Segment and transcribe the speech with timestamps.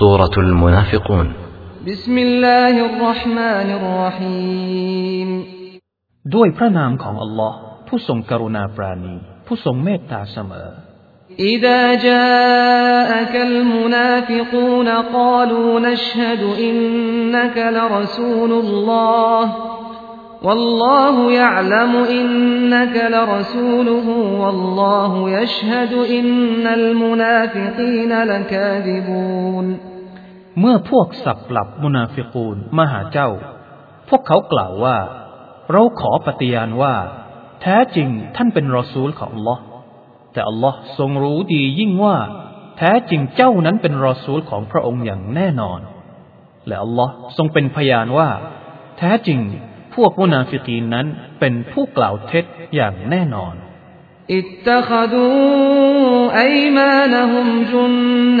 [0.00, 1.26] سورة المنافقون
[1.86, 5.44] بسم الله الرحمن الرحيم
[6.26, 7.58] دوي الله كرونا براني ด้วยพระนามของอัลลอฮ์
[7.88, 9.14] ผู้ทรงกรุณาปราณี
[9.46, 10.70] ผู้ทรงเมตตาเสมอ
[11.54, 19.44] إذا جاءك المنافقون قالوا نشهد إنك لرسول الله
[20.44, 24.06] والله يعلم إنك لرسوله
[24.42, 29.66] والله يشهد إن المنافقين لكاذبون
[30.60, 33.30] เมื่อพวกสับหลับมุนาฟิกูนมาหาเจ้า
[34.08, 34.96] พวกเขากล่าวว่า
[35.72, 36.94] เราขอปฏิญาณว่า
[37.62, 39.58] แท้จริงท่านเป็นรอซูลของ Allah
[40.32, 42.16] แต่ Allah ทรงรู้ดียิ่งว่า
[42.78, 45.80] แท้จริงเจ้านั้นเป็นรอซูลของพระองค์อย่างแน่นอน
[46.66, 48.28] และ Allah ทรงเป็นพยานว่า
[48.98, 49.38] แท้จริง
[49.94, 51.06] พวกมุนาฟิกีนนั้น
[51.40, 52.44] เป็นผู้กล่าวเท็จ
[52.74, 55.24] อย่างแน่นอนออิตตะดู
[56.36, 56.42] ไมา اتخذوا
[57.26, 57.76] أيمانهم ซ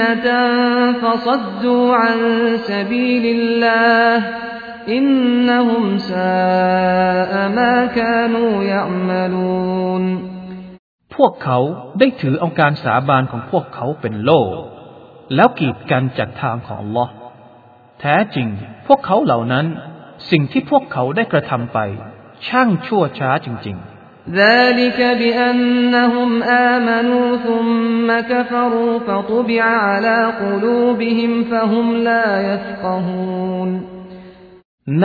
[0.26, 0.28] ة
[1.24, 2.16] فصدوا عن
[2.70, 4.14] سبيل الله
[4.96, 6.40] إنهم س ا
[7.44, 10.04] า ما كانوا ي ع م ลูน
[11.14, 11.58] พวกเขา
[11.98, 14.40] ได้ถือเอาการสาบานของพวกเขาเป็นโล่
[15.34, 17.06] แล้วกีดกันจากทางของลอ
[18.00, 18.48] แท้จริง
[18.86, 19.66] พวกเขาเหล่านั้น
[20.30, 21.78] สิ่งที่พวกเขาได้กระทำไป
[22.46, 23.90] ช่างชั่วช้าจริงๆ
[24.44, 26.30] ذلك بأنهم
[26.72, 33.70] آمنوا ثم كفروا فطبع على قلوبهم فهم لا يفقهون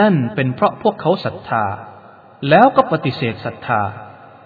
[0.04, 1.64] ั่นเป็นเพราะพวกเขาศรัทธา
[2.50, 3.80] แล้วก็ปฏิเสธศรัทธา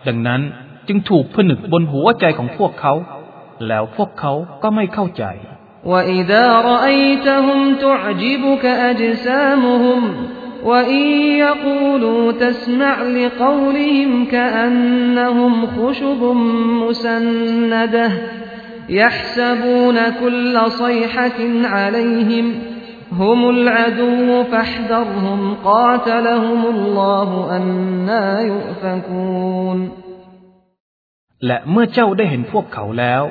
[0.06, 0.40] ดังนั้น
[0.88, 2.94] จึงถูกผนึกบนหัวใจของพวกเขา
[3.66, 5.24] แล้วพวกเขาก็ไม่เข้าใจ
[5.92, 10.00] وإذا رأيتهم تعجبك أجسامهم
[10.64, 11.02] وَإِن
[11.44, 16.22] يَقُولُوا تَسْمَعْ لِقَوْلِهِمْ كَأَنَّهُمْ خُشُبٌ
[16.84, 18.12] مُّسَنَّدَةٌ
[18.88, 22.52] يَحْسَبُونَ كُلَّ صَيْحَةٍ عَلَيْهِمْ
[23.12, 29.78] هُمُ الْعَدُوُّ فَاحْذَرْهُمْ قَاتَلَهُمُ اللَّهُ أَنَّى يُؤْفَكُونَ
[31.46, 33.22] และเมื่อเจ้าได้เห็นพวกเขาแล้ว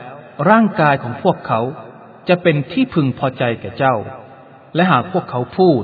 [0.50, 1.60] ร่างกายของพวกเขา
[2.28, 3.96] จะเป็นที่พึงพอใจแก่เจ้า
[4.76, 5.72] และหากพวกเขาพู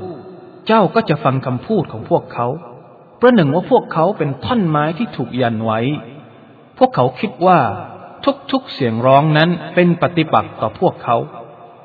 [0.66, 2.46] เจ้าก็จะฟังคำพูดของพวกเขา
[3.20, 5.80] ประหนึ่งว่าพวกเขาเป็นท่อนไม้ที่ถูกยันไว้
[6.78, 7.60] พวกเขาคิดว่า
[8.52, 11.16] ทุกๆเสียงร้องนั้นเป็นปฏิปักษ์ต่อพวกเขา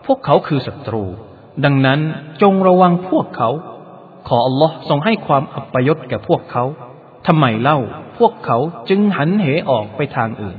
[0.06, 1.04] พวกเขาคือศัตรู
[1.64, 2.00] ดังนั้น
[2.42, 3.50] จงระวังพวกเขา
[4.28, 6.64] ขออัลลอฮ์ทรงให้ความอัปยศแก่พวกเขา
[7.28, 7.80] ทำไมเล่า
[8.18, 8.58] พวกเขา
[8.90, 10.58] จึงหันเหออกไปทางอื่น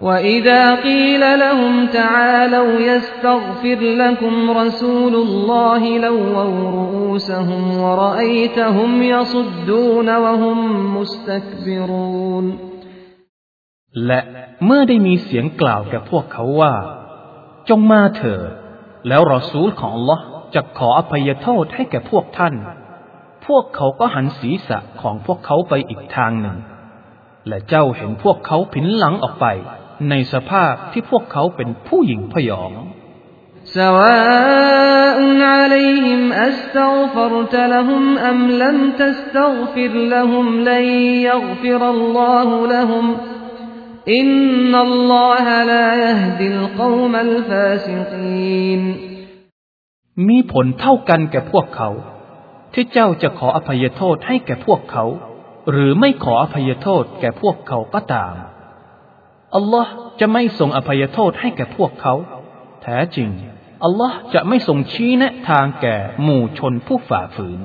[0.00, 12.46] وإذا قيل لهم تعالوا يستغفر لكم رسول الله لووا رؤوسهم ورأيتهم يصدون وهم مستكبرون
[14.06, 14.20] และ
[14.64, 16.74] เมื่อได้มีเสียงกล่าวแก่พวกเขาว่า
[17.68, 18.48] จงมาเถิด
[19.08, 20.18] แล้วรอซูลของลอ
[20.54, 22.54] จะขออภัยโทษให้แก่พวกท่าน
[23.46, 26.58] พวกเขาก็หันศีรษะของพวกเขาไปอีกทางหนึ่ง
[27.48, 29.46] และเจ้าเห็นพวกเขาผินหลังออกไป
[30.10, 32.72] ในสภาพที่พวกเขาเป็นผู้หญิงพยอง
[33.80, 35.18] سواء
[35.54, 40.84] عليهم أستغفرت لهم أم لم تستغفر لهم لن
[41.28, 43.06] يغفر الله لهم
[44.20, 48.80] إن الله لا يهدي القوم الفاسقين
[50.28, 51.90] มีผลเท่ากันแก่พวกเขา
[52.74, 55.04] ที่เจ้าจะขออภัยโทษให้แก่พวกเขา
[55.70, 58.36] หรือไม่ขออภัยโทษแก่พวกเขาก็ตาม
[59.56, 59.90] อัลลอฮ์
[60.20, 62.14] จะไม่ทรงอภัยโทษให้แก่พวกเขา
[62.82, 63.28] แท้จริง
[63.84, 67.62] อัลลอฮ์จะไม่ทรงชี้แนะทางแก่หมู่ชนผู้ฝ่าฝืน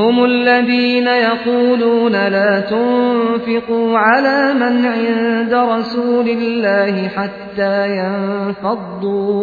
[0.00, 9.36] هم الذين يقولون لا تنفقوا على من عند رسول الله حتى ينفضوا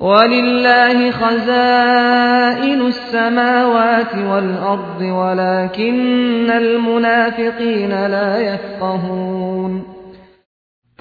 [0.00, 9.72] ولله خزائن السماوات والأرض ولكن المنافقين لا يفقهون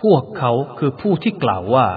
[0.03, 1.87] พวกเขาคือผู้ที่กล่าวว่า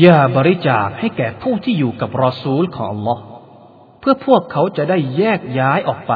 [0.00, 3.22] อย่าบริจาคให้แก่ผู้ที่อยู่กับรอซูลของอัลลอฮ์
[4.00, 6.14] เพื่อพวกเขาจะได้แยกย้ายออกไป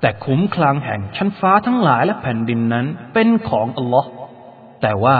[0.00, 4.08] แต่ขุมคลังแห่งชั้นฟ้าทั้งหลายและแผ่นดินนั้นเป็นของอัลลอฮ์
[4.82, 5.18] แต่ว่า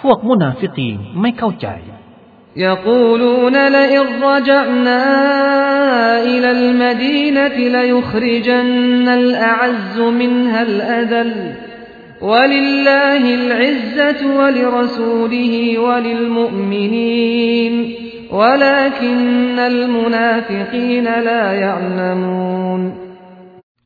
[0.00, 0.88] พวกมุนาฟิกี
[1.20, 1.68] ไม่เข้าใจ
[2.68, 5.00] يقولون لئن رجعنا
[6.32, 11.30] إلى المدينة ليخرجن الأعز منها الأذل
[12.22, 17.74] ولله العزة ولرسوله وللمؤمنين
[18.30, 22.82] ولكن المنافقين لا يعلمون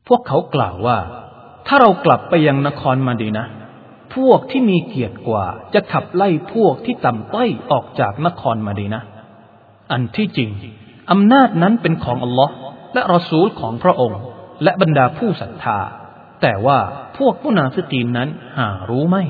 [0.07, 0.97] พวกเขากล่าวว่า
[1.67, 3.45] ถ้าเรากลับไปยังนครมาดีนะ
[4.15, 9.01] พวกที่มีเกียรติกว่าจะขับไล่พวกที่ต่ำต้อยออกจากนครมาดีนะ
[9.91, 10.49] อันที่จริง
[11.11, 12.53] อำนาจนั้นเป็นของอัลลอฮ์
[12.93, 14.19] และรอซูลของพระองค์
[14.63, 15.79] และบรรดาผู้ศรัทธา
[16.41, 16.79] แต่ว่า
[17.17, 19.23] พวกผู้นาสตีนนั้นหารู้ไม่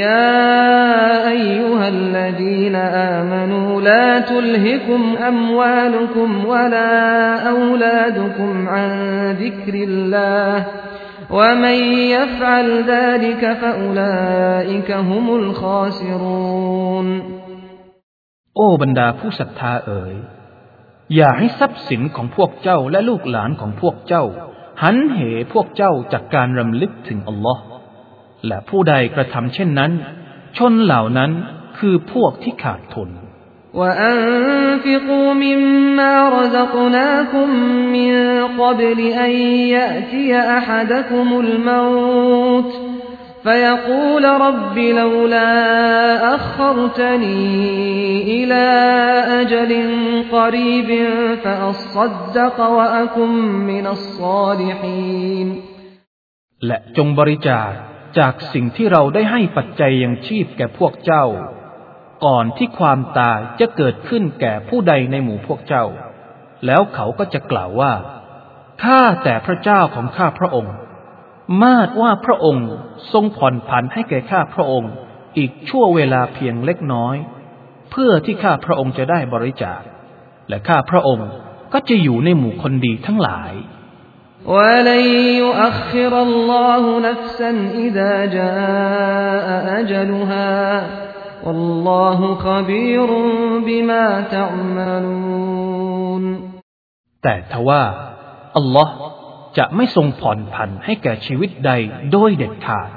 [0.00, 8.90] ยาอเยฮัลลดีนอามนูลาทุลฮิกุมอัมวาลุกุม วะลาอูลาดุกุมอัน
[9.40, 10.62] ดิกริลลาห์
[11.38, 11.76] วะมัน
[12.14, 14.14] ยัฟอัลดาลิกฟะอูลา
[14.72, 17.08] อิกฮุมุลคอสิรูน
[18.56, 20.14] โอ้บรรดาผู้ศรัทธาเอ๋ย
[21.16, 24.24] อย่าให้ทรัพย์สินของพวกเจ้าและลูกหลานของพวกเจ้า
[24.82, 25.18] หันเห
[25.52, 27.62] พวกเจ้าจากการรำลึกถึงอัลลอฮ์
[28.46, 29.92] และผู้ใดกระทำเช่นนั้น
[30.56, 31.30] ชนเหล่านั้น
[31.78, 33.10] คือพวกที่ขาดทุน
[33.80, 37.48] وأنفقوا مما رزقناكم
[37.96, 38.12] من
[38.62, 39.32] قبل أن
[39.74, 40.28] يأتي
[40.58, 42.72] أحدكم الموت
[43.44, 48.64] فيقول رب لولا أخرتني إلى
[49.40, 49.72] أجل
[50.32, 51.06] قريب
[51.44, 53.34] فأصدق وأكن
[53.66, 55.48] من الصالحين
[56.66, 57.70] และจงบริจาค
[58.18, 61.24] จากสิ่งที่เราได้ให้ปัจจัยยังชีพแก่พวกเจ้า
[62.24, 65.84] ก่อนที่ความตายจะเกิดขึ้นแก่ผู้ใดในหมู่พวกเจ้า
[66.66, 67.92] แล้วเขาก็จะกล่าวว่า
[68.82, 70.76] ข้าแต่พระเจ้าของข้าพระองค์
[71.62, 72.68] มาดว่าพระองค์
[73.12, 74.92] ทรงผ่อนผันให้แก่ข้าพระองค์
[75.38, 77.16] อีกชั่วเวลาเพียงเล็กน้อย
[77.90, 79.82] เพื่อที่ข้าพระองค์จะได้บริจาค
[80.48, 81.28] และข้าพระองค์
[81.72, 83.52] ก็จะอยู่ในหมู่คนดีทั้งหลาย
[97.22, 97.82] แต่ทว่า
[98.58, 98.94] อัลลอฮ์
[99.58, 101.72] จะไม่ทรงผ่อนผันให้แก่ชีวิตใด
[102.12, 102.88] โดยเด็ดขาด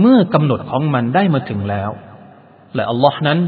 [0.00, 1.90] เมื่อกำหนดของมันได้มาถึงแล้ว
[2.74, 3.38] และอัลลอฮ์นั้น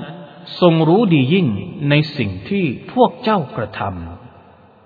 [0.60, 1.46] ทรงรู้ดียิ่ง
[1.90, 4.23] ในสิ่งที่พวกเจ้ากระทำ